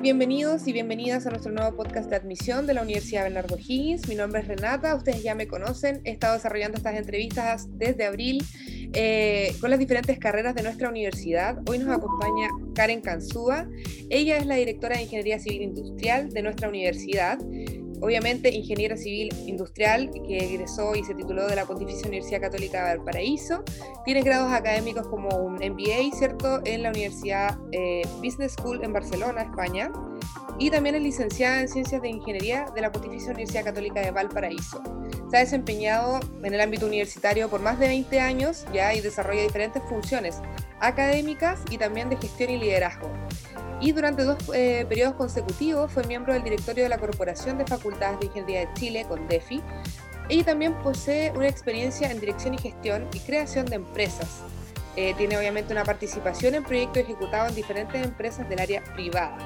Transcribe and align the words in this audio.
bienvenidos 0.00 0.66
y 0.66 0.72
bienvenidas 0.72 1.26
a 1.26 1.30
nuestro 1.30 1.52
nuevo 1.52 1.76
podcast 1.76 2.08
de 2.08 2.16
admisión 2.16 2.66
de 2.66 2.72
la 2.72 2.82
Universidad 2.82 3.24
Bernardo 3.24 3.58
Higgins. 3.58 4.08
Mi 4.08 4.14
nombre 4.14 4.40
es 4.40 4.48
Renata, 4.48 4.94
ustedes 4.94 5.22
ya 5.22 5.34
me 5.34 5.46
conocen, 5.46 6.00
he 6.04 6.12
estado 6.12 6.34
desarrollando 6.34 6.78
estas 6.78 6.96
entrevistas 6.96 7.66
desde 7.76 8.06
abril 8.06 8.42
eh, 8.94 9.54
con 9.60 9.68
las 9.68 9.78
diferentes 9.78 10.18
carreras 10.18 10.54
de 10.54 10.62
nuestra 10.62 10.88
universidad. 10.88 11.58
Hoy 11.68 11.80
nos 11.80 11.94
acompaña 11.94 12.48
Karen 12.74 13.02
Kanzúa, 13.02 13.68
ella 14.08 14.38
es 14.38 14.46
la 14.46 14.54
directora 14.54 14.96
de 14.96 15.02
Ingeniería 15.02 15.38
Civil 15.38 15.62
Industrial 15.62 16.30
de 16.30 16.42
nuestra 16.42 16.70
universidad 16.70 17.38
obviamente 18.00 18.50
ingeniera 18.54 18.96
civil 18.96 19.30
industrial 19.46 20.10
que 20.26 20.38
egresó 20.38 20.94
y 20.94 21.04
se 21.04 21.14
tituló 21.14 21.46
de 21.46 21.56
la 21.56 21.64
Pontificia 21.66 22.06
Universidad 22.08 22.40
Católica 22.40 22.88
de 22.88 22.96
Valparaíso. 22.96 23.62
Tiene 24.04 24.22
grados 24.22 24.52
académicos 24.52 25.06
como 25.06 25.28
un 25.36 25.54
MBA, 25.54 26.16
¿cierto?, 26.16 26.60
en 26.64 26.82
la 26.82 26.90
Universidad 26.90 27.58
eh, 27.72 28.02
Business 28.22 28.52
School 28.52 28.82
en 28.82 28.92
Barcelona, 28.92 29.42
España. 29.42 29.90
Y 30.58 30.70
también 30.70 30.94
es 30.94 31.02
licenciada 31.02 31.60
en 31.60 31.68
Ciencias 31.68 32.02
de 32.02 32.08
Ingeniería 32.08 32.66
de 32.74 32.80
la 32.82 32.92
Pontificia 32.92 33.30
Universidad 33.30 33.64
Católica 33.64 34.00
de 34.00 34.10
Valparaíso. 34.10 34.82
Se 35.30 35.36
ha 35.36 35.40
desempeñado 35.40 36.20
en 36.42 36.52
el 36.52 36.60
ámbito 36.60 36.86
universitario 36.86 37.48
por 37.48 37.60
más 37.60 37.78
de 37.78 37.88
20 37.88 38.20
años 38.20 38.66
ya 38.72 38.92
y 38.94 39.00
desarrolla 39.00 39.42
diferentes 39.42 39.82
funciones 39.88 40.40
académicas 40.80 41.60
y 41.70 41.78
también 41.78 42.10
de 42.10 42.16
gestión 42.16 42.50
y 42.50 42.58
liderazgo 42.58 43.10
y 43.80 43.92
durante 43.92 44.24
dos 44.24 44.36
eh, 44.54 44.84
periodos 44.88 45.14
consecutivos 45.14 45.90
fue 45.90 46.04
miembro 46.04 46.34
del 46.34 46.42
directorio 46.42 46.84
de 46.84 46.88
la 46.88 46.98
Corporación 46.98 47.58
de 47.58 47.66
Facultades 47.66 48.20
de 48.20 48.26
Ingeniería 48.26 48.60
de 48.60 48.74
Chile, 48.74 49.06
con 49.08 49.26
DEFI, 49.26 49.62
y 50.28 50.44
también 50.44 50.74
posee 50.74 51.32
una 51.32 51.48
experiencia 51.48 52.10
en 52.10 52.20
dirección 52.20 52.54
y 52.54 52.58
gestión 52.58 53.08
y 53.12 53.20
creación 53.20 53.66
de 53.66 53.76
empresas. 53.76 54.42
Eh, 54.96 55.14
tiene 55.16 55.38
obviamente 55.38 55.72
una 55.72 55.84
participación 55.84 56.54
en 56.54 56.64
proyectos 56.64 56.98
ejecutados 56.98 57.50
en 57.50 57.56
diferentes 57.56 58.04
empresas 58.04 58.48
del 58.48 58.60
área 58.60 58.82
privada. 58.94 59.36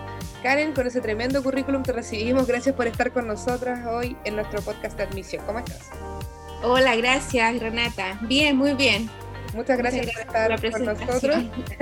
Karen, 0.42 0.72
con 0.72 0.86
ese 0.86 1.00
tremendo 1.00 1.42
currículum 1.42 1.82
te 1.82 1.92
recibimos. 1.92 2.46
Gracias 2.46 2.74
por 2.74 2.86
estar 2.86 3.12
con 3.12 3.26
nosotras 3.26 3.86
hoy 3.86 4.16
en 4.24 4.36
nuestro 4.36 4.60
podcast 4.62 4.96
de 4.96 5.04
admisión. 5.04 5.44
¿Cómo 5.46 5.60
estás? 5.60 5.90
Hola, 6.62 6.96
gracias 6.96 7.60
Renata. 7.60 8.18
Bien, 8.22 8.56
muy 8.56 8.74
bien. 8.74 9.08
Muchas 9.54 9.78
gracias, 9.78 10.06
por 10.06 10.20
estar 10.20 10.72
con 10.72 10.84
nosotros 10.84 11.36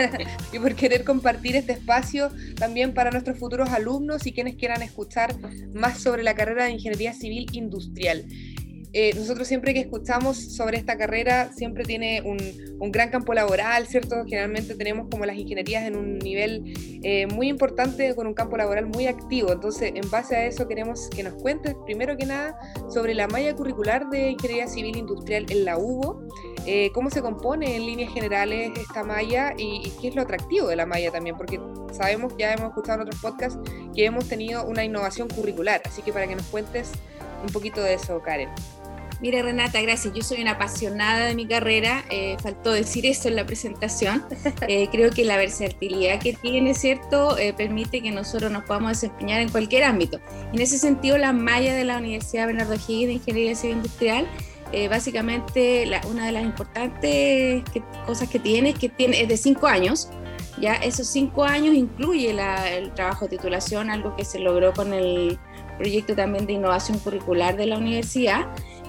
y 0.53 0.59
por 0.59 0.75
querer 0.75 1.05
compartir 1.05 1.57
este 1.57 1.73
espacio 1.73 2.31
también 2.57 2.93
para 2.93 3.11
nuestros 3.11 3.39
futuros 3.39 3.71
alumnos 3.71 4.27
y 4.27 4.33
quienes 4.33 4.57
quieran 4.57 4.83
escuchar 4.83 5.35
más 5.73 5.99
sobre 5.99 6.23
la 6.23 6.35
carrera 6.35 6.65
de 6.65 6.73
Ingeniería 6.73 7.13
Civil 7.15 7.47
Industrial. 7.53 8.25
Eh, 8.95 9.15
nosotros 9.15 9.49
siempre 9.49 9.73
que 9.73 9.81
escuchamos 9.81 10.37
sobre 10.37 10.77
esta 10.77 10.99
carrera, 10.99 11.51
siempre 11.55 11.83
tiene 11.85 12.21
un, 12.23 12.39
un, 12.79 12.93
gran 12.93 13.11
campo 13.11 13.33
laboral, 13.33 13.87
¿cierto? 13.87 14.17
Generalmente 14.27 14.75
tenemos 14.75 15.09
como 15.11 15.25
las 15.25 15.37
ingenierías 15.37 15.85
en 15.85 15.97
un 15.97 16.19
nivel 16.19 16.75
eh, 17.03 17.27
muy 17.27 17.49
importante, 17.49 18.15
con 18.15 18.27
un 18.27 18.35
campo 18.35 18.59
laboral 18.59 18.87
muy 18.87 19.07
activo. 19.07 19.51
Entonces, 19.51 19.93
en 19.95 20.11
base 20.11 20.37
a 20.37 20.45
eso, 20.45 20.69
queremos 20.69 21.09
que 21.09 21.23
nos 21.23 21.35
cuentes, 21.35 21.75
primero 21.87 22.19
que 22.19 22.27
nada, 22.27 22.55
sobre 22.91 23.15
la 23.15 23.27
malla 23.29 23.57
curricular 23.57 24.11
de 24.11 24.33
Ingeniería 24.33 24.67
Civil 24.67 24.95
Industrial 24.97 25.47
en 25.49 25.65
la 25.65 25.79
UBO, 25.79 26.23
eh, 26.67 26.91
cómo 26.93 27.09
se 27.09 27.23
compone 27.23 27.77
en 27.77 27.87
líneas 27.87 28.13
generales 28.13 28.73
esta 28.79 29.05
malla 29.05 29.55
y, 29.57 29.87
y 29.87 29.93
qué 30.03 30.09
es 30.09 30.15
lo 30.15 30.21
atractivo 30.21 30.69
de 30.69 30.77
la 30.77 30.85
malla 30.85 31.11
también, 31.11 31.37
porque 31.39 31.59
sabemos, 31.93 32.35
ya 32.39 32.53
hemos 32.53 32.69
escuchado 32.69 33.01
en 33.01 33.09
otros 33.09 33.23
podcasts, 33.23 33.59
que 33.95 34.05
hemos 34.05 34.29
tenido 34.29 34.67
una 34.67 34.85
innovación 34.85 35.29
curricular. 35.29 35.81
Así 35.87 36.03
que 36.03 36.13
para 36.13 36.27
que 36.27 36.37
nos 36.37 36.47
cuentes 36.47 36.93
un 37.43 37.53
poquito 37.53 37.83
de 37.83 37.95
eso, 37.95 38.21
Karen. 38.21 38.51
Mire 39.23 39.41
Renata, 39.41 39.81
gracias. 39.81 40.13
Yo 40.13 40.23
soy 40.25 40.43
una 40.43 40.53
apasionada 40.53 41.27
de 41.27 41.37
mi 41.37 41.47
carrera. 41.47 42.05
Eh, 42.11 42.37
faltó 42.43 42.73
decir 42.73 43.07
eso 43.07 43.29
en 43.29 43.37
la 43.37 43.47
presentación. 43.47 44.25
Eh, 44.69 44.89
creo 44.91 45.11
que 45.11 45.25
la 45.25 45.37
versatilidad 45.37 46.21
que 46.21 46.35
tiene, 46.35 46.75
¿cierto?, 46.75 47.37
eh, 47.37 47.53
permite 47.53 48.01
que 48.01 48.11
nosotros 48.11 48.51
nos 48.51 48.65
podamos 48.65 48.91
desempeñar 48.93 49.41
en 49.41 49.49
cualquier 49.49 49.85
ámbito. 49.85 50.21
En 50.53 50.61
ese 50.61 50.79
sentido, 50.79 51.19
la 51.19 51.33
malla 51.33 51.75
de 51.75 51.85
la 51.85 51.99
Universidad 51.99 52.47
Bernardo 52.47 52.75
Higgins 52.75 53.07
de 53.07 53.13
Ingeniería 53.15 53.55
Civil 53.55 53.77
Industrial, 53.77 54.27
básicamente 54.89 55.85
una 56.09 56.27
de 56.27 56.33
las 56.33 56.45
importantes 56.45 57.63
cosas 58.07 58.29
que 58.29 58.39
tiene 58.39 58.71
es 58.71 58.79
que 58.79 58.89
tiene, 58.89 59.21
es 59.21 59.29
de 59.29 59.37
cinco 59.37 59.67
años. 59.67 60.09
Ya 60.61 60.75
esos 60.75 61.09
cinco 61.09 61.45
años 61.45 61.75
incluye 61.75 62.31
el 62.31 62.93
trabajo 62.95 63.27
de 63.27 63.37
titulación, 63.37 63.91
algo 63.91 64.17
que 64.17 64.25
se 64.25 64.39
logró 64.39 64.73
con 64.73 64.93
el 64.93 65.39
proyecto 65.77 66.15
también 66.15 66.47
de 66.47 66.55
innovación 66.55 66.99
curricular 66.99 67.57
de 67.57 67.67
la 67.67 67.79
universidad 67.79 68.47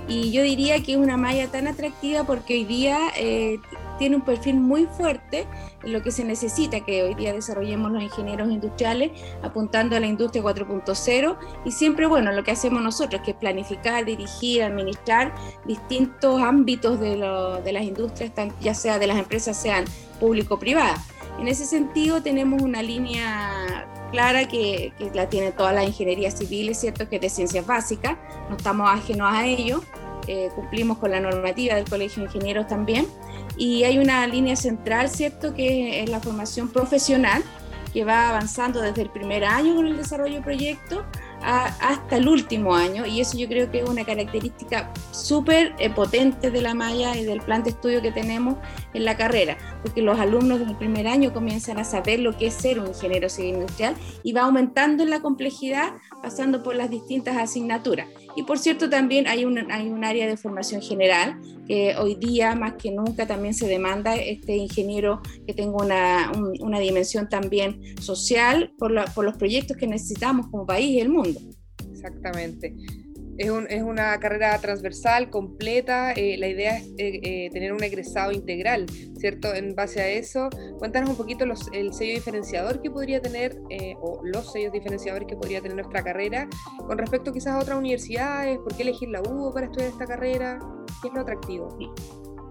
y 0.07 0.31
yo 0.31 0.43
diría 0.43 0.81
que 0.83 0.93
es 0.93 0.97
una 0.97 1.17
malla 1.17 1.47
tan 1.47 1.67
atractiva 1.67 2.23
porque 2.23 2.53
hoy 2.55 2.65
día 2.65 2.97
eh, 3.17 3.59
tiene 3.97 4.15
un 4.15 4.21
perfil 4.23 4.55
muy 4.55 4.85
fuerte 4.85 5.47
en 5.83 5.93
lo 5.93 6.01
que 6.01 6.11
se 6.11 6.23
necesita 6.23 6.81
que 6.81 7.03
hoy 7.03 7.15
día 7.15 7.33
desarrollemos 7.33 7.91
los 7.91 8.03
ingenieros 8.03 8.49
industriales 8.51 9.11
apuntando 9.41 9.95
a 9.95 9.99
la 9.99 10.07
industria 10.07 10.43
4.0 10.43 11.37
y 11.65 11.71
siempre, 11.71 12.07
bueno, 12.07 12.31
lo 12.31 12.43
que 12.43 12.51
hacemos 12.51 12.81
nosotros, 12.81 13.21
que 13.23 13.31
es 13.31 13.37
planificar, 13.37 14.05
dirigir, 14.05 14.63
administrar 14.63 15.33
distintos 15.65 16.41
ámbitos 16.41 16.99
de, 16.99 17.17
de 17.63 17.71
las 17.71 17.83
industrias, 17.83 18.31
ya 18.61 18.73
sea 18.73 18.99
de 18.99 19.07
las 19.07 19.17
empresas, 19.17 19.55
sean 19.55 19.85
público-privadas. 20.19 20.99
En 21.39 21.47
ese 21.47 21.65
sentido, 21.65 22.21
tenemos 22.21 22.61
una 22.61 22.81
línea 22.81 23.72
clara 24.13 24.47
que, 24.47 24.93
la 25.15 25.27
tiene 25.27 25.51
toda 25.51 25.73
la 25.73 25.83
ingeniería 25.83 26.29
civil, 26.29 26.69
es 26.69 26.79
cierto 26.79 27.09
que 27.09 27.15
es 27.15 27.21
de 27.23 27.29
ciencias 27.29 27.65
básicas, 27.65 28.15
no 28.47 28.55
estamos 28.55 28.87
ajenos 28.87 29.27
a 29.33 29.43
ello, 29.47 29.83
eh, 30.27 30.49
cumplimos 30.53 30.99
con 30.99 31.09
la 31.09 31.19
normativa 31.19 31.73
del 31.73 31.89
Colegio 31.89 32.21
de 32.21 32.29
Ingenieros 32.29 32.67
también, 32.67 33.07
y 33.57 33.83
hay 33.85 33.97
una 33.97 34.25
línea 34.27 34.55
central, 34.55 35.09
¿cierto?, 35.09 35.55
que 35.55 36.03
es 36.03 36.09
la 36.11 36.19
formación 36.19 36.69
profesional, 36.69 37.43
que 37.91 38.05
va 38.05 38.29
avanzando 38.29 38.81
desde 38.81 39.01
el 39.01 39.09
primer 39.09 39.43
año 39.45 39.75
con 39.75 39.87
el 39.87 39.97
desarrollo 39.97 40.35
de 40.35 40.41
proyectos 40.41 41.03
hasta 41.43 42.17
el 42.17 42.27
último 42.27 42.73
año 42.73 43.05
y 43.05 43.19
eso 43.19 43.37
yo 43.37 43.47
creo 43.47 43.69
que 43.69 43.81
es 43.81 43.89
una 43.89 44.05
característica 44.05 44.89
súper 45.11 45.75
eh, 45.77 45.89
potente 45.89 46.49
de 46.49 46.61
la 46.61 46.73
malla 46.73 47.17
y 47.17 47.25
del 47.25 47.41
plan 47.41 47.63
de 47.63 47.71
estudio 47.71 48.01
que 48.01 48.11
tenemos 48.11 48.55
en 48.93 49.05
la 49.05 49.17
carrera, 49.17 49.57
porque 49.81 50.01
los 50.01 50.19
alumnos 50.19 50.59
del 50.59 50.75
primer 50.77 51.07
año 51.07 51.33
comienzan 51.33 51.77
a 51.79 51.83
saber 51.83 52.19
lo 52.19 52.37
que 52.37 52.47
es 52.47 52.53
ser 52.53 52.79
un 52.79 52.87
ingeniero 52.87 53.29
civil 53.29 53.55
industrial 53.55 53.95
y 54.23 54.33
va 54.33 54.41
aumentando 54.41 55.03
en 55.03 55.09
la 55.09 55.21
complejidad 55.21 55.93
pasando 56.21 56.63
por 56.63 56.75
las 56.75 56.89
distintas 56.89 57.37
asignaturas. 57.37 58.07
Y 58.35 58.43
por 58.43 58.57
cierto, 58.57 58.89
también 58.89 59.27
hay 59.27 59.45
un, 59.45 59.71
hay 59.71 59.89
un 59.89 60.03
área 60.03 60.27
de 60.27 60.37
formación 60.37 60.81
general 60.81 61.39
que 61.67 61.95
hoy 61.95 62.15
día 62.15 62.55
más 62.55 62.73
que 62.73 62.91
nunca 62.91 63.27
también 63.27 63.53
se 63.53 63.67
demanda 63.67 64.15
este 64.15 64.55
ingeniero 64.55 65.21
que 65.45 65.53
tenga 65.53 65.83
una, 65.83 66.31
una 66.59 66.79
dimensión 66.79 67.29
también 67.29 67.79
social 68.01 68.73
por, 68.77 68.93
por 69.13 69.25
los 69.25 69.37
proyectos 69.37 69.77
que 69.77 69.87
necesitamos 69.87 70.47
como 70.47 70.65
país 70.65 70.89
y 70.89 70.99
el 70.99 71.09
mundo. 71.09 71.39
Exactamente. 71.91 72.75
Es, 73.37 73.49
un, 73.49 73.65
es, 73.69 73.81
una 73.81 74.19
carrera 74.19 74.59
transversal, 74.59 75.29
completa. 75.29 76.11
Eh, 76.13 76.37
la 76.37 76.47
idea 76.47 76.77
es 76.77 76.85
eh, 76.97 77.19
eh, 77.23 77.49
tener 77.51 77.73
un 77.73 77.83
egresado 77.83 78.31
integral, 78.31 78.85
¿cierto? 79.17 79.53
En 79.55 79.73
base 79.73 80.01
a 80.01 80.07
eso, 80.07 80.49
cuéntanos 80.77 81.09
un 81.09 81.15
poquito 81.15 81.45
los, 81.45 81.67
el 81.73 81.93
sello 81.93 82.13
diferenciador 82.13 82.81
que 82.81 82.91
podría 82.91 83.21
tener, 83.21 83.57
o 84.01 84.19
los 84.23 84.51
sellos 84.51 84.71
diferenciadores 84.71 85.27
que 85.27 85.35
podría 85.35 85.61
tener 85.61 85.77
nuestra 85.77 86.03
carrera, 86.03 86.47
con 86.77 86.97
respecto 86.97 87.31
quizás 87.31 87.53
a 87.53 87.59
otras 87.59 87.77
universidades, 87.77 88.57
por 88.59 88.75
qué 88.75 88.83
elegir 88.83 89.09
la 89.09 89.21
UBO 89.21 89.51
para 89.51 89.65
estudiar 89.65 89.89
esta 89.89 90.05
carrera, 90.05 90.59
qué 91.01 91.07
es 91.07 91.13
lo 91.13 91.21
atractivo. 91.21 91.77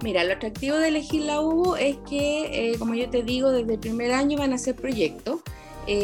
Mira, 0.02 0.24
lo 0.24 0.32
atractivo 0.32 0.76
de 0.78 0.88
elegir 0.88 1.22
la 1.22 1.40
UBO 1.40 1.76
es 1.76 1.96
que, 2.08 2.74
como 2.78 2.94
yo 2.94 3.08
te 3.08 3.22
digo, 3.22 3.52
desde 3.52 3.74
el 3.74 3.78
primer 3.78 4.12
año 4.12 4.38
van 4.38 4.52
a 4.52 4.58
ser 4.58 4.74
proyectos. 4.74 5.42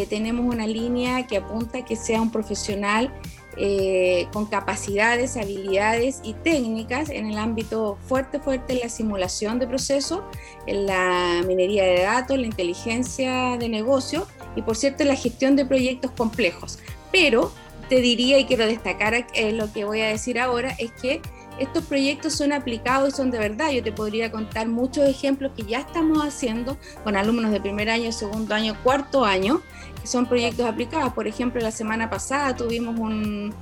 tenemos 0.08 0.46
una 0.46 0.66
línea 0.66 1.26
que 1.26 1.38
apunta 1.38 1.78
a 1.78 1.84
que 1.84 1.96
sea 1.96 2.20
un 2.20 2.30
profesional 2.30 3.12
eh, 3.58 4.28
con 4.32 4.46
capacidades, 4.46 5.36
habilidades 5.36 6.20
y 6.22 6.34
técnicas 6.34 7.10
en 7.10 7.26
el 7.26 7.38
ámbito 7.38 7.98
fuerte, 8.06 8.38
fuerte 8.38 8.74
en 8.74 8.80
la 8.80 8.88
simulación 8.88 9.58
de 9.58 9.66
procesos, 9.66 10.20
en 10.66 10.86
la 10.86 11.42
minería 11.46 11.84
de 11.84 12.02
datos, 12.02 12.38
la 12.38 12.46
inteligencia 12.46 13.56
de 13.58 13.68
negocio 13.68 14.26
y 14.54 14.62
por 14.62 14.76
cierto 14.76 15.04
la 15.04 15.16
gestión 15.16 15.56
de 15.56 15.66
proyectos 15.66 16.12
complejos. 16.12 16.78
Pero 17.10 17.50
te 17.88 18.00
diría 18.00 18.38
y 18.38 18.44
quiero 18.44 18.66
destacar 18.66 19.26
eh, 19.34 19.52
lo 19.52 19.72
que 19.72 19.84
voy 19.84 20.02
a 20.02 20.08
decir 20.08 20.38
ahora 20.38 20.74
es 20.78 20.92
que 20.92 21.20
estos 21.58 21.84
proyectos 21.84 22.34
son 22.34 22.52
aplicados 22.52 23.08
y 23.08 23.16
son 23.16 23.30
de 23.30 23.38
verdad. 23.38 23.70
Yo 23.70 23.82
te 23.82 23.92
podría 23.92 24.30
contar 24.30 24.68
muchos 24.68 25.08
ejemplos 25.08 25.52
que 25.56 25.64
ya 25.64 25.80
estamos 25.80 26.24
haciendo 26.24 26.78
con 27.04 27.16
alumnos 27.16 27.50
de 27.50 27.60
primer 27.60 27.90
año, 27.90 28.12
segundo 28.12 28.54
año, 28.54 28.76
cuarto 28.82 29.24
año, 29.24 29.60
que 30.00 30.06
son 30.06 30.26
proyectos 30.26 30.66
aplicados. 30.66 31.12
Por 31.12 31.26
ejemplo, 31.26 31.60
la 31.60 31.70
semana 31.70 32.08
pasada 32.10 32.54
tuvimos 32.54 32.98
un, 32.98 33.54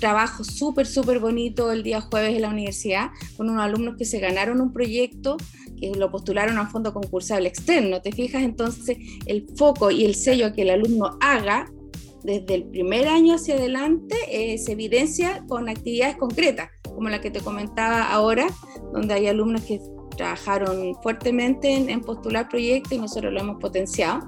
trabajo 0.00 0.44
súper, 0.44 0.86
súper 0.86 1.18
bonito 1.18 1.70
el 1.70 1.82
día 1.82 2.00
jueves 2.00 2.34
en 2.34 2.42
la 2.42 2.48
universidad 2.48 3.10
con 3.36 3.50
unos 3.50 3.62
alumnos 3.62 3.96
que 3.98 4.06
se 4.06 4.18
ganaron 4.18 4.62
un 4.62 4.72
proyecto 4.72 5.36
que 5.78 5.92
lo 5.94 6.10
postularon 6.10 6.56
a 6.56 6.70
fondo 6.70 6.94
concursable 6.94 7.48
externo. 7.48 8.00
¿Te 8.00 8.12
fijas? 8.12 8.42
Entonces, 8.42 8.96
el 9.26 9.46
foco 9.56 9.90
y 9.90 10.04
el 10.04 10.14
sello 10.14 10.54
que 10.54 10.62
el 10.62 10.70
alumno 10.70 11.18
haga 11.20 11.70
desde 12.24 12.54
el 12.54 12.64
primer 12.64 13.06
año 13.06 13.34
hacia 13.34 13.54
adelante 13.54 14.16
eh, 14.30 14.56
se 14.58 14.72
evidencia 14.72 15.44
con 15.46 15.68
actividades 15.68 16.16
concretas, 16.16 16.70
como 16.82 17.10
la 17.10 17.20
que 17.20 17.30
te 17.30 17.40
comentaba 17.40 18.10
ahora, 18.10 18.46
donde 18.92 19.14
hay 19.14 19.26
alumnos 19.26 19.62
que 19.62 19.78
trabajaron 20.16 20.94
fuertemente 21.02 21.70
en, 21.72 22.00
postular 22.00 22.48
proyectos 22.48 22.92
y 22.92 22.98
nosotros 22.98 23.32
lo 23.32 23.40
hemos 23.40 23.60
potenciado. 23.60 24.26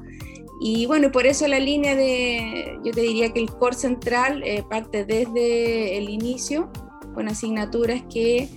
Y 0.60 0.86
bueno, 0.86 1.10
por 1.10 1.26
eso 1.26 1.48
la 1.48 1.58
línea 1.58 1.94
de, 1.96 2.78
yo 2.84 2.92
te 2.92 3.00
diría 3.00 3.32
que 3.32 3.40
el 3.40 3.50
core 3.50 3.76
central 3.76 4.42
eh, 4.44 4.62
parte 4.68 5.04
desde 5.04 5.96
el 5.96 6.10
inicio 6.10 6.70
con 7.14 7.28
asignaturas 7.28 8.02
que 8.12 8.48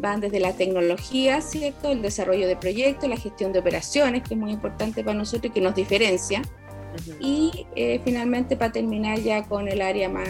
van 0.00 0.20
desde 0.20 0.40
la 0.40 0.54
tecnología, 0.54 1.40
¿cierto? 1.40 1.90
El 1.90 2.02
desarrollo 2.02 2.46
de 2.46 2.56
proyectos, 2.56 3.08
la 3.08 3.16
gestión 3.16 3.52
de 3.52 3.60
operaciones, 3.60 4.22
que 4.22 4.34
es 4.34 4.40
muy 4.40 4.52
importante 4.52 5.02
para 5.02 5.16
nosotros 5.16 5.50
y 5.50 5.54
que 5.54 5.60
nos 5.60 5.74
diferencia. 5.74 6.42
Y 7.20 7.66
eh, 7.76 8.00
finalmente 8.04 8.56
para 8.56 8.72
terminar 8.72 9.18
ya 9.20 9.44
con 9.44 9.68
el 9.68 9.82
área 9.82 10.08
más, 10.08 10.28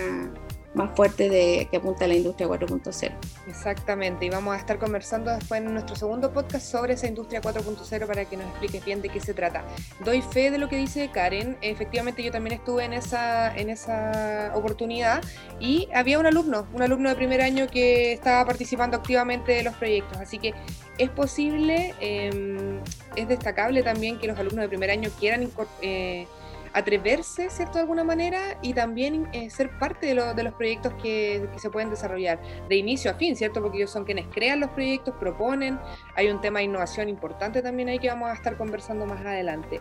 más 0.75 0.91
fuerte 0.95 1.29
de, 1.29 1.69
que 1.71 1.77
apunta 1.77 2.05
a 2.05 2.09
la 2.09 2.15
industria 2.15 2.49
4.0. 2.49 3.13
Exactamente, 3.49 4.25
y 4.27 4.31
vamos 4.31 4.55
a 4.55 4.59
estar 4.59 4.79
conversando 4.79 5.31
después 5.31 5.61
en 5.61 5.73
nuestro 5.73 5.97
segundo 5.97 6.33
podcast 6.33 6.67
sobre 6.67 6.95
esa 6.95 7.07
industria 7.07 7.43
4.0 7.43 8.07
para 8.07 8.25
que 8.25 8.37
nos 8.37 8.47
expliques 8.47 8.85
bien 8.85 9.03
de 9.03 9.09
qué 9.09 9.21
se 9.21 9.35
trata. 9.35 9.65
Doy 10.05 10.23
fe 10.23 10.51
de 10.51 10.59
lo 10.59 10.69
que 10.69 10.77
dice 10.77 11.11
Karen, 11.13 11.59
efectivamente 11.61 12.23
yo 12.23 12.31
también 12.31 12.55
estuve 12.59 12.85
en 12.85 12.95
esa, 12.95 13.55
en 13.55 13.69
esa 13.69 14.53
oportunidad 14.55 15.23
y 15.61 15.89
había 15.95 16.19
un 16.19 16.27
alumno, 16.27 16.67
un 16.73 16.83
alumno 16.83 17.11
de 17.11 17.17
primer 17.17 17.43
año 17.43 17.67
que 17.67 18.13
estaba 18.13 18.45
participando 18.47 18.97
activamente 18.97 19.53
de 19.53 19.63
los 19.63 19.75
proyectos, 19.75 20.19
así 20.19 20.39
que 20.39 20.55
es 20.99 21.11
posible, 21.11 21.95
em, 22.01 22.81
es 23.17 23.29
destacable 23.29 23.83
también 23.83 24.19
que 24.19 24.27
los 24.27 24.39
alumnos 24.39 24.63
de 24.63 24.69
primer 24.69 24.91
año 24.91 25.11
quieran 25.19 25.51
eh, 25.83 26.27
atreverse, 26.73 27.51
¿cierto? 27.51 27.75
De 27.75 27.81
alguna 27.81 28.05
manera 28.05 28.59
y 28.63 28.73
también 28.75 29.29
eh, 29.33 29.51
ser 29.51 29.79
parte 29.79 30.07
de, 30.07 30.35
de, 30.35 30.43
los 30.43 30.55
proyectos 30.55 30.95
que, 30.95 31.49
que, 31.53 31.59
se 31.59 31.71
pueden 31.71 31.91
desarrollar 31.91 32.41
de 32.69 32.77
inicio 32.77 33.11
a 33.11 33.15
fin, 33.15 33.37
¿cierto? 33.37 33.61
Porque 33.63 33.79
ellos 33.79 33.91
son 33.91 34.05
quienes 34.05 34.27
crean 34.29 34.61
los 34.61 34.71
proyectos, 34.71 35.15
proponen. 35.19 35.79
Hay 36.15 36.29
un 36.29 36.41
tema 36.41 36.61
de 36.61 36.67
innovación 36.67 37.09
importante 37.09 37.63
también 37.63 37.89
ahí 37.89 37.99
que 37.99 38.09
vamos 38.09 38.31
a 38.31 38.35
estar 38.35 38.57
conversando 38.57 39.07
más 39.07 39.25
adelante. 39.25 39.81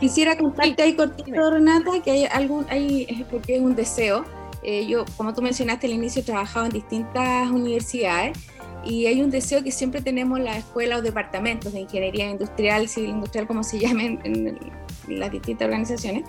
Quisiera 0.00 0.36
contarte 0.36 0.82
ahí 0.82 0.94
cortito, 0.94 1.50
Renata, 1.50 1.90
que 2.02 2.10
hay 2.10 2.24
algún, 2.26 2.66
hay, 2.68 3.26
porque 3.30 3.56
es 3.56 3.62
un 3.62 3.76
deseo. 3.76 4.24
Eh, 4.62 4.86
yo, 4.86 5.04
como 5.16 5.32
tú 5.34 5.42
mencionaste 5.42 5.86
al 5.86 5.92
inicio, 5.92 6.22
he 6.22 6.24
trabajado 6.24 6.66
en 6.66 6.72
distintas 6.72 7.48
universidades 7.50 8.38
y 8.84 9.06
hay 9.06 9.22
un 9.22 9.30
deseo 9.30 9.62
que 9.62 9.70
siempre 9.70 10.00
tenemos 10.00 10.38
en 10.38 10.44
la 10.44 10.56
escuela 10.56 10.98
o 10.98 11.02
departamentos 11.02 11.72
de 11.72 11.80
ingeniería 11.80 12.30
industrial, 12.30 12.88
civil 12.88 13.10
industrial, 13.10 13.46
como 13.46 13.62
se 13.62 13.78
llamen 13.80 14.20
en, 14.24 14.48
el, 14.48 14.58
las 15.08 15.30
distintas 15.30 15.66
organizaciones, 15.66 16.24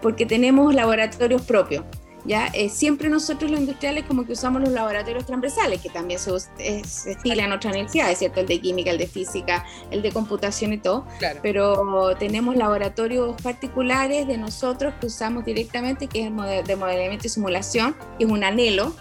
porque 0.00 0.26
tenemos 0.26 0.74
laboratorios 0.74 1.42
propios. 1.42 1.84
¿ya? 2.24 2.46
Eh, 2.54 2.68
siempre 2.68 3.08
nosotros 3.08 3.50
los 3.50 3.60
industriales 3.60 4.04
como 4.04 4.24
que 4.24 4.32
usamos 4.32 4.62
los 4.62 4.70
laboratorios 4.70 5.26
transversales, 5.26 5.80
que 5.80 5.90
también 5.90 6.18
se, 6.18 6.38
se 6.38 7.12
estila 7.12 7.44
en 7.44 7.52
otras 7.52 7.74
universidades, 7.74 8.18
¿cierto? 8.18 8.40
El 8.40 8.46
de 8.46 8.60
química, 8.60 8.90
el 8.90 8.98
de 8.98 9.06
física, 9.06 9.64
el 9.90 10.02
de 10.02 10.12
computación 10.12 10.72
y 10.72 10.78
todo, 10.78 11.06
pero 11.42 12.16
tenemos 12.18 12.56
laboratorios 12.56 13.40
particulares 13.42 14.26
de 14.26 14.38
nosotros 14.38 14.94
que 15.00 15.06
usamos 15.06 15.44
directamente, 15.44 16.06
que 16.06 16.26
es 16.26 16.66
de 16.66 16.76
modelamiento 16.76 17.26
y 17.26 17.30
simulación, 17.30 17.94
que 18.18 18.24
es 18.24 18.30
un 18.30 18.44
anhelo, 18.44 18.94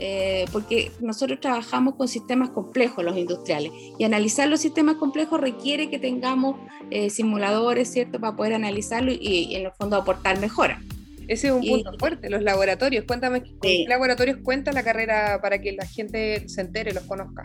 eh, 0.00 0.44
porque 0.52 0.92
nosotros 1.00 1.40
trabajamos 1.40 1.96
con 1.96 2.06
sistemas 2.06 2.50
complejos, 2.50 3.04
los 3.04 3.16
industriales, 3.16 3.72
y 3.98 4.04
analizar 4.04 4.48
los 4.48 4.60
sistemas 4.60 4.94
complejos 4.96 5.40
requiere 5.40 5.90
que 5.90 5.98
tengamos 5.98 6.56
eh, 6.90 7.10
simuladores, 7.10 7.90
¿cierto?, 7.90 8.20
para 8.20 8.36
poder 8.36 8.54
analizarlo 8.54 9.10
y, 9.12 9.56
en 9.56 9.66
el 9.66 9.72
fondo 9.72 9.96
aportar 9.96 10.38
mejora. 10.38 10.80
Ese 11.26 11.48
es 11.48 11.52
un 11.52 11.66
punto 11.66 11.92
fuerte, 11.98 12.30
los 12.30 12.42
laboratorios. 12.42 13.04
Cuéntame, 13.06 13.42
¿qué 13.60 13.84
laboratorios 13.88 14.38
cuenta 14.42 14.72
la 14.72 14.82
carrera 14.82 15.40
para 15.42 15.60
que 15.60 15.72
la 15.72 15.84
gente 15.84 16.48
se 16.48 16.60
entere, 16.60 16.94
los 16.94 17.02
conozca? 17.02 17.42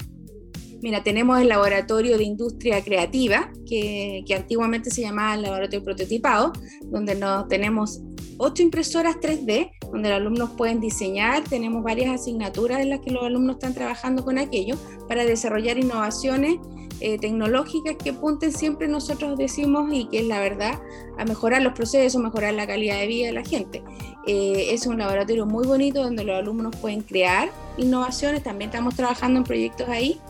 Mira, 0.82 1.04
tenemos 1.04 1.42
el 1.42 1.50
laboratorio 1.50 2.18
de 2.18 2.24
industria 2.24 2.82
creativa, 2.84 3.52
que, 3.68 4.24
que 4.28 4.36
antiguamente 4.36 4.92
se 4.92 5.02
llamaba 5.02 5.34
el 5.34 5.42
laboratorio 5.42 5.84
prototipado, 5.84 6.54
donde 6.84 7.16
nos 7.16 7.48
tenemos 7.48 8.02
ocho 8.38 8.64
impresoras 8.64 9.16
3D, 9.18 9.72
donde 9.92 10.10
los 10.10 10.18
alumnos 10.18 10.52
pueden 10.52 10.80
diseñar. 10.80 11.44
Tenemos 11.44 11.84
varias 11.84 12.22
asignaturas 12.22 12.80
en 12.80 12.90
las 12.90 13.00
que 13.00 13.12
los 13.12 13.24
alumnos 13.24 13.56
están 13.56 13.74
trabajando 13.74 14.24
con 14.24 14.38
aquello 14.38 14.76
para 15.08 15.26
desarrollar 15.26 15.78
innovaciones 15.78 16.58
eh, 17.00 17.18
tecnológicas 17.18 17.96
que 18.02 18.12
apunten 18.12 18.54
siempre 18.54 18.88
nosotros 18.88 19.38
decimos 19.38 19.92
y 19.92 20.06
que 20.06 20.20
es 20.20 20.28
la 20.28 20.40
verdad 20.40 20.80
a 21.18 21.26
mejorar 21.26 21.62
los 21.62 21.74
procesos, 21.74 22.22
mejorar 22.22 22.54
la 22.54 22.66
calidad 22.66 22.98
de 22.98 23.08
vida 23.08 23.28
de 23.28 23.34
la 23.34 23.44
gente. 23.44 23.84
Eh, 24.26 24.68
es 24.70 24.88
un 24.88 24.98
laboratorio 24.98 25.46
muy 25.46 25.68
bonito 25.68 26.02
donde 26.02 26.24
los 26.24 26.38
alumnos 26.38 26.76
pueden 26.78 27.02
crear 27.02 27.50
innovaciones, 27.78 28.44
también 28.44 28.70
estamos 28.70 28.96
trabajando 28.96 29.40
en 29.40 29.44
proyectos 29.44 29.90
ahí 29.90 30.22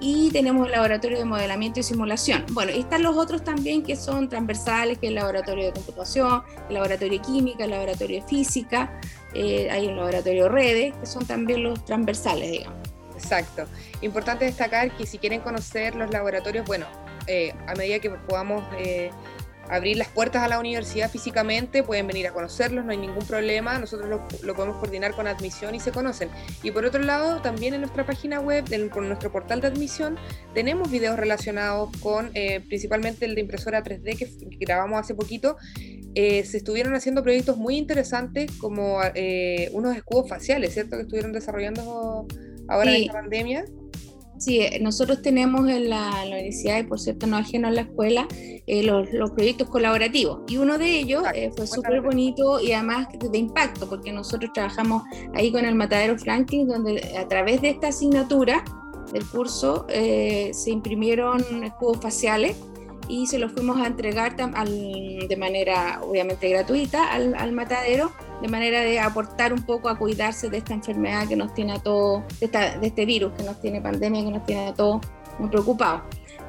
y 0.00 0.30
tenemos 0.30 0.66
el 0.66 0.72
laboratorio 0.72 1.18
de 1.18 1.24
modelamiento 1.24 1.80
y 1.80 1.82
simulación. 1.82 2.44
Bueno, 2.52 2.72
están 2.72 3.02
los 3.02 3.16
otros 3.16 3.44
también 3.44 3.82
que 3.82 3.96
son 3.96 4.28
transversales, 4.28 4.98
que 4.98 5.06
es 5.06 5.10
el 5.10 5.16
laboratorio 5.16 5.66
de 5.66 5.72
computación, 5.72 6.42
el 6.68 6.74
laboratorio 6.74 7.18
de 7.18 7.24
química, 7.24 7.64
el 7.64 7.70
laboratorio 7.70 8.20
de 8.20 8.26
física, 8.26 9.00
eh, 9.34 9.68
hay 9.70 9.86
un 9.86 9.96
laboratorio 9.96 10.44
de 10.44 10.48
redes, 10.48 10.94
que 10.94 11.06
son 11.06 11.26
también 11.26 11.62
los 11.62 11.84
transversales, 11.84 12.50
digamos. 12.50 12.78
Exacto. 13.14 13.64
Importante 14.02 14.44
destacar 14.44 14.94
que 14.96 15.06
si 15.06 15.18
quieren 15.18 15.40
conocer 15.40 15.94
los 15.94 16.10
laboratorios, 16.10 16.66
bueno, 16.66 16.86
eh, 17.26 17.54
a 17.66 17.74
medida 17.74 17.98
que 18.00 18.10
podamos 18.10 18.64
eh, 18.78 19.10
abrir 19.68 19.96
las 19.96 20.08
puertas 20.08 20.42
a 20.42 20.48
la 20.48 20.58
universidad 20.58 21.10
físicamente, 21.10 21.82
pueden 21.82 22.06
venir 22.06 22.26
a 22.26 22.32
conocerlos, 22.32 22.84
no 22.84 22.92
hay 22.92 22.98
ningún 22.98 23.26
problema, 23.26 23.78
nosotros 23.78 24.08
lo, 24.42 24.54
podemos 24.54 24.76
coordinar 24.78 25.12
con 25.12 25.26
admisión 25.26 25.74
y 25.74 25.80
se 25.80 25.92
conocen. 25.92 26.28
Y 26.62 26.70
por 26.70 26.84
otro 26.84 27.02
lado, 27.02 27.40
también 27.40 27.74
en 27.74 27.80
nuestra 27.80 28.04
página 28.06 28.40
web, 28.40 28.64
en, 28.70 28.88
con 28.88 29.08
nuestro 29.08 29.32
portal 29.32 29.60
de 29.60 29.68
admisión, 29.68 30.16
tenemos 30.54 30.90
videos 30.90 31.18
relacionados 31.18 31.90
con 31.98 32.30
eh, 32.34 32.60
principalmente 32.60 33.24
el 33.24 33.34
de 33.34 33.40
impresora 33.40 33.82
3D 33.82 34.18
que, 34.18 34.28
grabamos 34.58 35.00
hace 35.00 35.14
poquito. 35.14 35.56
Eh, 36.14 36.44
se 36.44 36.58
estuvieron 36.58 36.94
haciendo 36.94 37.22
proyectos 37.22 37.56
muy 37.56 37.76
interesantes 37.76 38.50
como 38.52 39.00
eh, 39.14 39.68
unos 39.72 39.96
escudos 39.96 40.28
faciales, 40.28 40.74
¿cierto? 40.74 40.96
Que 40.96 41.02
estuvieron 41.02 41.32
desarrollando 41.32 42.26
ahora 42.68 42.94
en 42.94 43.02
esta 43.02 43.12
pandemia. 43.12 43.64
Sí, 44.44 44.60
eh, 44.60 44.78
nosotros 44.78 45.22
tenemos 45.22 45.66
en 45.70 45.88
la, 45.88 46.22
universidad, 46.26 46.78
y 46.78 46.82
por 46.82 47.00
cierto 47.00 47.26
no 47.26 47.38
ajeno 47.38 47.68
a 47.68 47.70
la 47.70 47.80
escuela, 47.80 48.28
eh, 48.66 48.82
los, 48.82 49.30
proyectos 49.30 49.70
colaborativos. 49.70 50.40
Y 50.48 50.58
uno 50.58 50.76
de 50.76 50.98
ellos 50.98 51.22
eh, 51.34 51.50
fue 51.56 51.66
súper 51.66 52.02
bonito 52.02 52.60
y 52.60 52.72
además 52.72 53.08
de 53.18 53.38
impacto, 53.38 53.88
porque 53.88 54.12
nosotros 54.12 54.50
trabajamos 54.52 55.04
ahí 55.32 55.50
con 55.50 55.64
el 55.64 55.74
Matadero 55.74 56.18
Franklin, 56.18 56.68
donde 56.68 57.16
a 57.16 57.26
través 57.26 57.62
de 57.62 57.70
esta 57.70 57.88
asignatura 57.88 58.62
del 59.14 59.24
curso 59.24 59.86
se 59.88 60.70
imprimieron 60.70 61.64
escudos 61.64 61.98
faciales 62.02 62.56
y 63.08 63.26
se 63.26 63.38
los 63.38 63.52
fuimos 63.52 63.78
a 63.78 63.86
entregar 63.86 64.36
de 64.36 65.36
manera 65.36 66.00
obviamente 66.02 66.48
gratuita 66.50 67.12
al, 67.12 67.34
al, 67.34 67.52
matadero, 67.52 68.12
de 68.44 68.50
manera 68.50 68.82
de 68.82 69.00
aportar 69.00 69.54
un 69.54 69.62
poco 69.62 69.88
a 69.88 69.96
cuidarse 69.96 70.50
de 70.50 70.58
esta 70.58 70.74
enfermedad 70.74 71.26
que 71.26 71.34
nos 71.34 71.54
tiene 71.54 71.72
a 71.72 71.78
todos, 71.78 72.24
de, 72.40 72.48
de 72.48 72.86
este 72.86 73.06
virus 73.06 73.32
que 73.32 73.42
nos 73.42 73.58
tiene 73.58 73.80
pandemia, 73.80 74.22
que 74.22 74.30
nos 74.30 74.44
tiene 74.44 74.66
a 74.68 74.74
todos 74.74 75.00
muy 75.38 75.48
preocupados. 75.48 76.02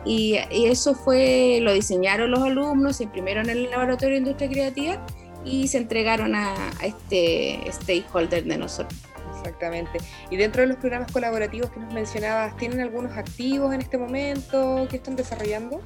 Y, 0.04 0.36
y, 0.52 0.66
eso 0.66 0.94
fue, 0.94 1.60
lo 1.62 1.72
diseñaron 1.72 2.32
los 2.32 2.42
alumnos, 2.44 2.98
se 2.98 3.06
imprimieron 3.06 3.50
en 3.50 3.60
el 3.60 3.72
laboratorio 3.72 4.16
de 4.16 4.20
industria 4.20 4.50
creativa 4.50 5.06
y 5.46 5.70
se 5.70 5.78
entregaron 5.78 6.36
a, 6.36 6.54
a 6.82 6.86
este 6.86 7.62
stakeholder 7.72 8.44
de 8.44 8.58
nosotros. 8.58 9.00
Exactamente. 9.38 10.00
Y 10.30 10.36
dentro 10.36 10.64
de 10.64 10.68
los 10.68 10.76
programas 10.76 11.10
colaborativos 11.14 11.70
que 11.70 11.80
nos 11.80 11.94
mencionabas, 11.94 12.58
¿tienen 12.58 12.82
algunos 12.82 13.16
activos 13.16 13.74
en 13.74 13.80
este 13.80 13.98
momento 13.98 14.86
que 14.90 14.98
están 14.98 15.16
desarrollando? 15.16 15.80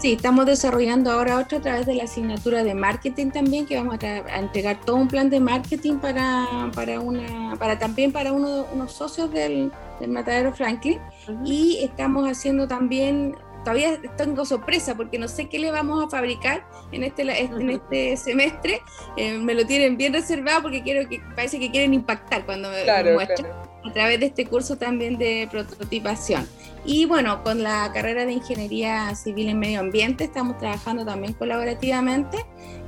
Sí, 0.00 0.14
estamos 0.14 0.46
desarrollando 0.46 1.10
ahora 1.10 1.38
otro 1.38 1.58
a 1.58 1.60
través 1.60 1.84
de 1.84 1.94
la 1.94 2.04
asignatura 2.04 2.64
de 2.64 2.74
marketing 2.74 3.30
también, 3.32 3.66
que 3.66 3.76
vamos 3.76 3.98
a, 4.02 4.38
entregar 4.38 4.80
todo 4.80 4.96
un 4.96 5.08
plan 5.08 5.28
de 5.28 5.40
marketing 5.40 5.98
para, 5.98 6.70
para, 6.74 7.00
una, 7.00 7.54
para 7.58 7.78
también 7.78 8.10
para 8.10 8.32
uno, 8.32 8.64
unos 8.72 8.92
socios 8.92 9.30
del, 9.30 9.70
del 10.00 10.10
Matadero 10.10 10.54
Franklin. 10.54 10.98
Y 11.44 11.80
estamos 11.82 12.26
haciendo 12.26 12.66
también, 12.66 13.36
todavía 13.62 14.00
tengo 14.16 14.46
sorpresa 14.46 14.94
porque 14.94 15.18
no 15.18 15.28
sé 15.28 15.50
qué 15.50 15.58
le 15.58 15.70
vamos 15.70 16.02
a 16.02 16.08
fabricar 16.08 16.66
en 16.92 17.04
este, 17.04 17.22
en 17.44 17.68
este 17.68 18.16
semestre. 18.16 18.80
Eh, 19.18 19.36
me 19.36 19.52
lo 19.52 19.66
tienen 19.66 19.98
bien 19.98 20.14
reservado 20.14 20.62
porque 20.62 20.82
quiero 20.82 21.06
que 21.10 21.20
parece 21.36 21.58
que 21.58 21.70
quieren 21.70 21.92
impactar 21.92 22.46
cuando 22.46 22.70
me 22.70 22.86
lo 22.86 23.12
muestran. 23.12 23.69
A 23.84 23.92
través 23.92 24.20
de 24.20 24.26
este 24.26 24.46
curso 24.46 24.76
también 24.76 25.18
de 25.18 25.48
prototipación. 25.50 26.46
Y 26.84 27.04
bueno, 27.04 27.42
con 27.42 27.62
la 27.62 27.90
carrera 27.92 28.24
de 28.24 28.32
Ingeniería 28.32 29.14
Civil 29.14 29.48
en 29.48 29.58
Medio 29.58 29.80
Ambiente 29.80 30.24
estamos 30.24 30.58
trabajando 30.58 31.04
también 31.04 31.34
colaborativamente 31.34 32.44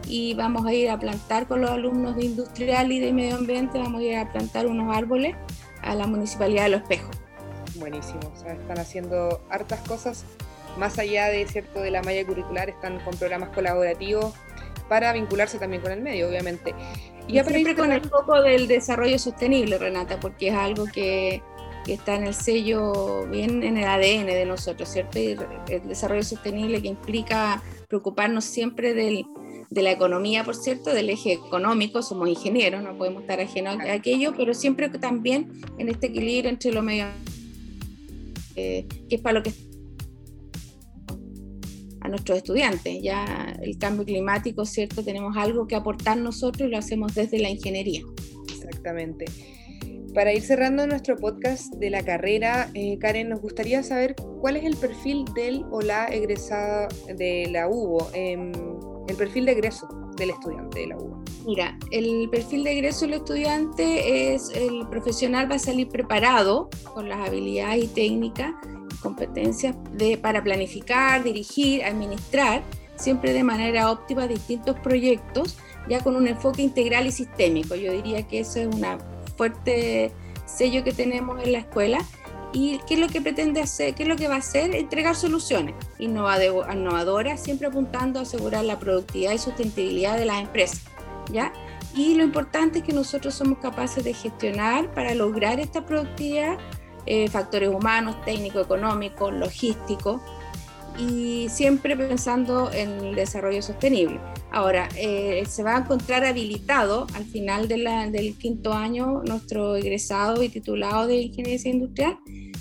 y 0.09 0.35
vamos 0.35 0.67
a 0.67 0.73
ir 0.73 0.91
a 0.91 0.99
plantar 0.99 1.47
con 1.47 1.61
los 1.61 1.71
alumnos 1.71 2.17
de 2.17 2.25
Industrial 2.25 2.91
y 2.91 3.01
de 3.01 3.13
Medio 3.13 3.37
Ambiente, 3.37 3.79
vamos 3.79 4.01
a 4.01 4.05
ir 4.05 4.17
a 4.17 4.33
plantar 4.33 4.67
unos 4.67 4.95
árboles 4.97 5.37
a 5.83 5.95
la 5.95 6.07
Municipalidad 6.07 6.65
de 6.65 6.69
Los 6.71 6.83
Espejos. 6.83 7.17
Buenísimo, 7.77 8.21
están 8.47 8.79
haciendo 8.79 9.43
hartas 9.51 9.81
cosas 9.87 10.25
más 10.79 10.99
allá 10.99 11.29
de 11.29 11.47
cierto 11.47 11.81
de 11.81 11.91
la 11.91 12.03
malla 12.03 12.27
curricular, 12.27 12.71
están 12.71 12.99
con 13.01 13.17
programas 13.17 13.51
colaborativos 13.51 14.35
para 14.93 15.15
vincularse 15.15 15.59
también 15.59 15.81
con 15.81 15.91
el 15.91 16.03
medio, 16.03 16.29
obviamente. 16.29 16.75
Y, 17.27 17.39
y 17.39 17.43
siempre 17.43 17.75
con 17.75 17.93
el 17.93 18.03
foco 18.03 18.43
del 18.43 18.69
desarrollo 18.69 19.19
sostenible, 19.19 19.79
Renata, 19.79 20.21
porque 20.21 20.49
es 20.49 20.55
algo 20.55 20.85
que 20.85 21.41
que 21.83 21.95
está 21.95 22.15
en 22.15 22.25
el 22.25 22.35
sello, 22.35 23.27
bien 23.29 23.63
en 23.63 23.77
el 23.77 23.85
ADN 23.85 24.27
de 24.27 24.45
nosotros, 24.47 24.89
¿cierto? 24.89 25.19
Y 25.19 25.37
el 25.69 25.89
desarrollo 25.89 26.23
sostenible 26.23 26.81
que 26.81 26.89
implica 26.89 27.61
preocuparnos 27.89 28.45
siempre 28.45 28.95
del, 28.95 29.25
de 29.69 29.83
la 29.83 29.91
economía, 29.91 30.45
por 30.45 30.55
cierto, 30.55 30.95
del 30.95 31.11
eje 31.11 31.33
económico, 31.33 32.03
somos 32.03 32.29
ingenieros, 32.29 32.85
no 32.85 32.97
podemos 32.97 33.23
estar 33.23 33.41
ajenos 33.41 33.81
a 33.81 33.95
aquello, 33.95 34.33
pero 34.37 34.55
siempre 34.55 34.89
también 34.91 35.51
en 35.79 35.89
este 35.89 36.09
equilibrio 36.09 36.51
entre 36.51 36.71
lo 36.71 36.83
medio 36.83 37.07
eh, 38.55 38.87
que 39.09 39.17
es 39.17 39.21
para 39.21 39.39
lo 39.39 39.43
que 39.43 39.53
a 42.03 42.09
nuestros 42.09 42.39
estudiantes. 42.39 43.03
Ya 43.03 43.57
el 43.63 43.79
cambio 43.79 44.05
climático, 44.05 44.65
¿cierto? 44.65 45.03
Tenemos 45.05 45.37
algo 45.37 45.67
que 45.67 45.75
aportar 45.75 46.17
nosotros 46.17 46.69
y 46.69 46.71
lo 46.71 46.79
hacemos 46.79 47.15
desde 47.15 47.39
la 47.39 47.51
ingeniería. 47.51 48.03
Exactamente. 48.53 49.27
Para 50.15 50.35
ir 50.35 50.43
cerrando 50.43 50.87
nuestro 50.87 51.17
podcast 51.17 51.73
de 51.77 51.89
la 51.89 52.05
carrera, 52.05 52.69
eh, 52.75 52.99
Karen, 52.99 53.31
nos 53.31 53.41
gustaría 53.41 53.83
saber 53.83 54.15
cuál 54.43 54.57
es 54.57 54.65
el 54.65 54.77
perfil 54.77 55.25
del 55.35 55.65
o 55.71 55.81
la 55.81 56.07
egresada 56.09 56.89
de 57.17 57.49
la 57.51 57.67
UBO, 57.69 58.11
em, 58.13 58.53
el 59.09 59.17
perfil 59.17 59.47
de 59.47 59.53
egreso 59.53 59.89
del 60.19 60.31
estudiante 60.31 60.81
de 60.81 60.87
la 60.89 60.97
UBO. 60.99 61.25
Mira, 61.47 61.79
el 61.93 62.29
perfil 62.31 62.63
de 62.65 62.73
egreso 62.73 63.07
del 63.07 63.15
estudiante 63.15 64.35
es 64.35 64.51
el 64.55 64.87
profesional 64.91 65.51
va 65.51 65.57
a 65.57 65.59
salir 65.59 65.89
preparado 65.89 66.69
con 66.93 67.09
las 67.09 67.27
habilidades 67.27 67.85
y 67.85 67.89
técnicas, 67.89 68.53
competencias 69.03 69.77
para 70.23 70.43
planificar, 70.43 71.23
dirigir, 71.23 71.85
administrar, 71.85 72.63
siempre 72.97 73.33
de 73.33 73.45
manera 73.45 73.91
óptima 73.91 74.27
distintos 74.27 74.79
proyectos, 74.81 75.59
ya 75.89 76.01
con 76.01 76.17
un 76.17 76.29
enfoque 76.29 76.63
integral 76.63 77.07
y 77.07 77.13
sistémico. 77.13 77.75
Yo 77.75 77.93
diría 77.93 78.27
que 78.27 78.41
eso 78.41 78.61
es 78.61 78.69
una 78.69 78.99
fuerte 79.37 80.13
sello 80.47 80.85
que 80.85 80.93
tenemos 80.93 81.43
en 81.43 81.53
la 81.53 81.59
escuela. 81.59 81.99
¿Y 82.55 82.79
qué 82.87 82.95
es 82.95 83.01
lo 83.01 83.09
que 83.09 83.23
pretende 83.23 83.63
hacer? 83.63 83.95
¿Qué 83.95 84.03
es 84.03 84.09
lo 84.09 84.17
que 84.17 84.29
va 84.29 84.35
a 84.35 84.39
hacer? 84.39 84.75
Entregar 84.75 85.17
soluciones 85.17 85.75
innovadoras, 85.99 87.43
siempre 87.43 87.67
apuntando 87.67 88.19
a 88.19 88.23
asegurar 88.23 88.65
la 88.65 88.79
productividad 88.79 89.33
y 89.33 89.39
sustentabilidad 89.39 90.19
de 90.19 90.27
las 90.27 90.43
empresas. 90.43 90.83
¿ya? 91.31 91.53
Y 91.95 92.15
lo 92.15 92.25
importante 92.25 92.79
es 92.79 92.85
que 92.85 92.93
nosotros 92.93 93.35
somos 93.35 93.59
capaces 93.59 94.05
de 94.05 94.15
gestionar 94.15 94.93
para 94.93 95.15
lograr 95.15 95.61
esta 95.61 95.85
productividad 95.85 96.59
eh, 97.07 97.29
factores 97.29 97.69
humanos, 97.69 98.17
técnicos, 98.25 98.65
económicos, 98.65 99.33
logísticos, 99.33 100.21
y 100.99 101.49
siempre 101.49 101.97
pensando 101.97 102.71
en 102.73 102.91
el 102.91 103.15
desarrollo 103.15 103.63
sostenible. 103.63 104.21
Ahora, 104.51 104.89
eh, 104.97 105.45
se 105.49 105.63
va 105.63 105.77
a 105.77 105.81
encontrar 105.81 106.25
habilitado 106.25 107.07
al 107.15 107.25
final 107.25 107.69
del 107.69 108.37
quinto 108.37 108.73
año 108.73 109.23
nuestro 109.27 109.77
egresado 109.77 110.43
y 110.43 110.49
titulado 110.49 111.07
de 111.07 111.17
Ingeniería 111.17 111.71
Industrial 111.71 112.19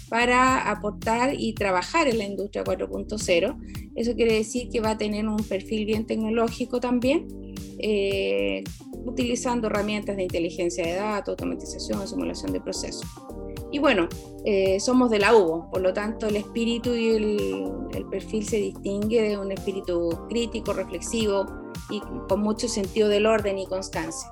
para 0.10 0.70
aportar 0.70 1.34
y 1.38 1.54
trabajar 1.54 2.08
en 2.08 2.18
la 2.18 2.26
industria 2.26 2.64
4.0. 2.64 3.58
Eso 3.96 4.16
quiere 4.16 4.34
decir 4.34 4.70
que 4.70 4.80
va 4.80 4.92
a 4.92 4.98
tener 4.98 5.28
un 5.28 5.38
perfil 5.38 5.86
bien 5.86 6.06
tecnológico 6.06 6.80
también, 6.80 7.28
eh, 7.80 8.64
utilizando 9.06 9.68
herramientas 9.68 10.16
de 10.16 10.24
inteligencia 10.24 10.86
de 10.86 10.96
datos, 10.96 11.30
automatización, 11.34 12.08
simulación 12.08 12.54
de 12.54 12.62
procesos. 12.62 13.06
Y 13.72 13.80
bueno, 13.80 14.10
eh, 14.44 14.80
somos 14.80 15.10
de 15.10 15.20
la 15.20 15.34
UBO, 15.34 15.70
por 15.70 15.82
lo 15.82 15.94
tanto 15.94 16.28
el 16.28 16.36
espíritu 16.36 16.94
y 16.94 17.10
el, 17.94 18.06
perfil 18.10 18.46
se 18.46 18.58
distingue 18.58 19.22
de 19.22 19.38
un 19.38 19.52
espíritu 19.52 20.26
crítico, 20.28 20.74
reflexivo 20.74 21.46
y 21.90 22.02
con 22.28 22.42
mucho 22.42 22.68
sentido 22.68 23.08
del 23.08 23.26
orden 23.26 23.58
y 23.58 23.66
constancia. 23.66 24.30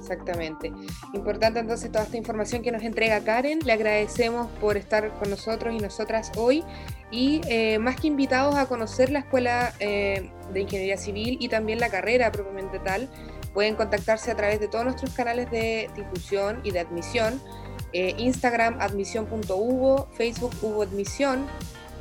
Exactamente. 0.00 0.72
Importante 1.12 1.58
entonces 1.58 1.92
toda 1.92 2.04
esta 2.04 2.16
información 2.16 2.62
que 2.62 2.72
nos 2.72 2.82
entrega 2.82 3.20
Karen. 3.20 3.58
Le 3.62 3.72
agradecemos 3.72 4.46
por 4.58 4.78
estar 4.78 5.12
con 5.18 5.28
nosotros 5.28 5.74
y 5.74 5.78
nosotras 5.78 6.32
hoy. 6.38 6.64
Y 7.10 7.42
eh, 7.46 7.78
más 7.78 8.00
que 8.00 8.06
invitados 8.06 8.54
a 8.54 8.64
conocer 8.64 9.10
la 9.10 9.18
Escuela 9.18 9.74
eh, 9.80 10.30
de 10.54 10.60
Ingeniería 10.60 10.96
Civil 10.96 11.36
y 11.40 11.48
también 11.48 11.78
la 11.78 11.90
carrera 11.90 12.32
propiamente 12.32 12.78
tal, 12.78 13.10
pueden 13.52 13.74
contactarse 13.74 14.30
a 14.30 14.34
través 14.34 14.60
de 14.60 14.68
todos 14.68 14.84
nuestros 14.84 15.10
canales 15.10 15.50
de 15.50 15.90
difusión 15.94 16.60
y 16.64 16.70
de 16.70 16.80
admisión 16.80 17.42
eh, 17.92 18.14
Instagram 18.18 18.80
admisión.hugo, 18.80 20.08
Facebook 20.16 20.52
Hugo 20.62 20.82
Admisión, 20.82 21.46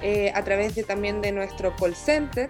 eh, 0.02 0.32
a 0.36 0.44
través 0.44 0.76
de, 0.76 0.84
también 0.84 1.22
de 1.22 1.32
nuestro 1.32 1.76
call 1.76 1.96
center, 1.96 2.50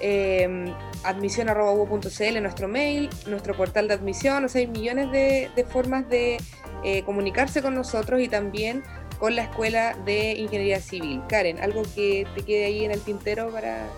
eh, 0.00 0.72
admisión.hugo.cl, 1.04 2.42
nuestro 2.42 2.68
mail, 2.68 3.10
nuestro 3.26 3.56
portal 3.56 3.88
de 3.88 3.94
admisión, 3.94 4.44
o 4.44 4.48
sea, 4.48 4.60
hay 4.60 4.66
millones 4.66 5.10
de, 5.10 5.50
de 5.54 5.64
formas 5.64 6.08
de 6.08 6.38
eh, 6.84 7.02
comunicarse 7.02 7.62
con 7.62 7.74
nosotros 7.74 8.20
y 8.20 8.28
también 8.28 8.82
con 9.18 9.34
la 9.34 9.44
Escuela 9.44 9.96
de 10.04 10.32
Ingeniería 10.32 10.80
Civil. 10.80 11.22
Karen, 11.28 11.58
¿algo 11.60 11.82
que 11.94 12.26
te 12.34 12.42
quede 12.42 12.66
ahí 12.66 12.84
en 12.84 12.90
el 12.90 13.00
tintero 13.00 13.50
para 13.50 13.88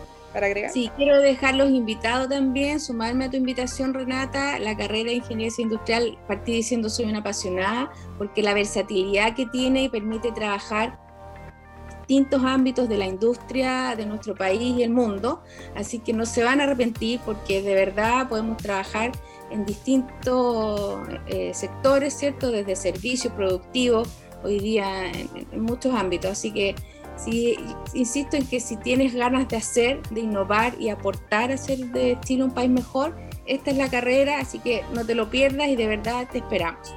agregar? 0.45 0.71
Sí, 0.71 0.91
quiero 0.97 1.21
dejarlos 1.21 1.71
invitados 1.71 2.29
también, 2.29 2.81
sumarme 2.81 3.27
a 3.27 3.31
tu 3.31 3.37
invitación, 3.37 3.95
Renata. 3.95 4.59
La 4.59 4.77
carrera 4.77 5.11
de 5.11 5.17
Ingeniería 5.17 5.55
Industrial, 5.59 6.19
partí 6.27 6.53
diciendo 6.53 6.89
soy 6.89 7.07
una 7.07 7.19
apasionada, 7.19 7.91
porque 8.19 8.43
la 8.43 8.55
versatilidad 8.55 9.35
que 9.35 9.47
tiene 9.47 9.85
y 9.85 9.89
permite 9.89 10.33
trabajar 10.33 10.99
distintos 12.07 12.45
ámbitos 12.45 12.89
de 12.89 12.99
la 12.99 13.07
industria 13.07 13.95
de 13.97 14.07
nuestro 14.07 14.35
país 14.35 14.79
y 14.79 14.83
el 14.85 14.91
mundo, 14.91 15.43
así 15.75 15.99
que 15.99 16.13
no 16.13 16.25
se 16.25 16.45
van 16.45 16.61
a 16.61 16.65
arrepentir 16.65 17.21
porque 17.27 17.63
de 17.63 17.75
verdad 17.75 18.29
podemos 18.29 18.59
trabajar 18.59 19.11
en 19.51 19.65
distintos 19.65 21.01
eh, 21.27 21.53
sectores, 21.53 22.15
¿cierto? 22.15 22.53
Desde 22.53 22.77
servicios 22.77 23.33
productivos, 23.33 24.09
hoy 24.45 24.61
día 24.61 25.11
en 25.11 25.61
muchos 25.61 25.95
ámbitos, 25.95 26.31
así 26.31 26.53
que 26.53 26.77
Sí, 27.17 27.57
insisto 27.95 28.37
en 28.37 28.47
que 28.47 28.61
si 28.61 28.77
tienes 28.77 29.15
ganas 29.15 29.49
de 29.49 29.57
hacer, 29.57 30.03
de 30.11 30.21
innovar 30.21 30.75
y 30.79 30.91
aportar 30.91 31.51
a 31.51 31.55
hacer 31.55 31.79
de 31.79 32.19
Chile 32.21 32.45
un 32.45 32.51
país 32.51 32.71
mejor, 32.71 33.17
esta 33.47 33.71
es 33.71 33.77
la 33.77 33.89
carrera, 33.89 34.39
así 34.41 34.59
que 34.59 34.83
no 34.93 35.05
te 35.05 35.15
lo 35.15 35.31
pierdas 35.31 35.69
y 35.69 35.77
de 35.77 35.87
verdad 35.87 36.29
te 36.31 36.39
esperamos. 36.39 36.95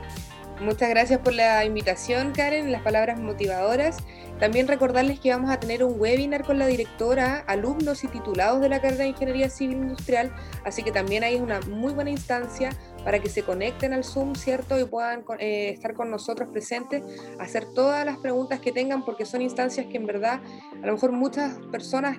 Muchas 0.59 0.89
gracias 0.89 1.19
por 1.19 1.33
la 1.33 1.63
invitación, 1.63 2.33
Karen, 2.33 2.69
las 2.69 2.81
palabras 2.81 3.17
motivadoras. 3.17 3.95
También 4.41 4.67
recordarles 4.67 5.17
que 5.17 5.29
vamos 5.29 5.51
a 5.51 5.59
tener 5.59 5.85
un 5.85 5.97
webinar 5.97 6.43
con 6.43 6.59
la 6.59 6.67
directora, 6.67 7.45
alumnos 7.47 8.03
y 8.03 8.09
titulados 8.09 8.59
de 8.59 8.67
la 8.67 8.81
carrera 8.81 9.03
de 9.03 9.09
Ingeniería 9.09 9.49
Civil 9.49 9.77
Industrial, 9.77 10.33
así 10.65 10.83
que 10.83 10.91
también 10.91 11.23
es 11.23 11.39
una 11.39 11.61
muy 11.61 11.93
buena 11.93 12.09
instancia 12.09 12.71
para 13.05 13.19
que 13.19 13.29
se 13.29 13.43
conecten 13.43 13.93
al 13.93 14.03
Zoom, 14.03 14.35
¿cierto? 14.35 14.77
Y 14.77 14.83
puedan 14.83 15.23
eh, 15.39 15.69
estar 15.69 15.93
con 15.93 16.11
nosotros 16.11 16.49
presentes, 16.49 17.03
hacer 17.39 17.65
todas 17.73 18.05
las 18.05 18.17
preguntas 18.17 18.59
que 18.59 18.73
tengan, 18.73 19.05
porque 19.05 19.25
son 19.25 19.41
instancias 19.41 19.85
que 19.85 19.95
en 19.95 20.05
verdad 20.05 20.41
a 20.83 20.85
lo 20.85 20.91
mejor 20.91 21.13
muchas 21.13 21.53
personas 21.71 22.17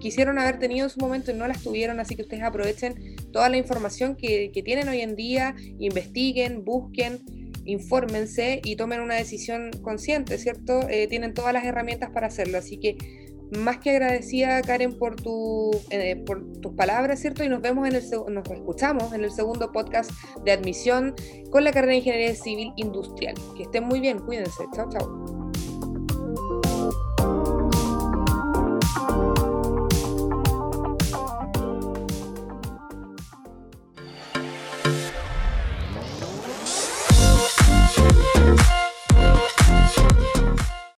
quisieron 0.00 0.40
haber 0.40 0.58
tenido 0.58 0.86
en 0.86 0.90
su 0.90 0.98
momento 0.98 1.30
y 1.30 1.34
no 1.34 1.46
las 1.46 1.62
tuvieron, 1.62 2.00
así 2.00 2.16
que 2.16 2.22
ustedes 2.22 2.42
aprovechen 2.42 3.16
toda 3.32 3.48
la 3.48 3.56
información 3.56 4.16
que, 4.16 4.50
que 4.52 4.62
tienen 4.62 4.88
hoy 4.88 5.00
en 5.02 5.14
día, 5.14 5.54
investiguen, 5.78 6.64
busquen 6.64 7.20
infórmense 7.66 8.60
y 8.64 8.76
tomen 8.76 9.00
una 9.00 9.14
decisión 9.14 9.70
consciente, 9.82 10.38
¿cierto? 10.38 10.88
Eh, 10.88 11.06
tienen 11.08 11.34
todas 11.34 11.52
las 11.52 11.64
herramientas 11.64 12.10
para 12.10 12.28
hacerlo, 12.28 12.58
así 12.58 12.78
que 12.78 12.96
más 13.50 13.78
que 13.78 13.90
agradecida 13.90 14.60
Karen 14.62 14.98
por, 14.98 15.16
tu, 15.16 15.70
eh, 15.90 16.16
por 16.26 16.60
tus 16.60 16.72
palabras, 16.72 17.20
¿cierto? 17.20 17.44
Y 17.44 17.48
nos 17.48 17.60
vemos 17.60 17.86
en 17.88 17.94
el 17.94 18.02
nos 18.32 18.50
escuchamos 18.50 19.12
en 19.12 19.24
el 19.24 19.30
segundo 19.30 19.70
podcast 19.72 20.10
de 20.44 20.52
admisión 20.52 21.14
con 21.50 21.64
la 21.64 21.72
carrera 21.72 21.92
de 21.92 21.98
Ingeniería 21.98 22.34
Civil 22.34 22.72
Industrial. 22.76 23.34
Que 23.56 23.64
estén 23.64 23.84
muy 23.84 24.00
bien, 24.00 24.18
cuídense. 24.18 24.64
Chao, 24.74 24.88
chao. 24.90 25.25